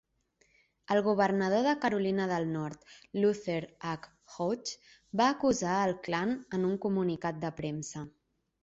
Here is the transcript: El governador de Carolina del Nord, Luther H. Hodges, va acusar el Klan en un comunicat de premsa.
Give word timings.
El 0.93 1.01
governador 1.07 1.67
de 1.67 1.73
Carolina 1.83 2.25
del 2.31 2.47
Nord, 2.55 2.87
Luther 3.25 3.59
H. 3.91 4.11
Hodges, 4.39 4.75
va 5.23 5.31
acusar 5.37 5.79
el 5.87 5.97
Klan 6.09 6.37
en 6.59 6.69
un 6.73 6.77
comunicat 6.89 7.41
de 7.47 7.57
premsa. 7.63 8.09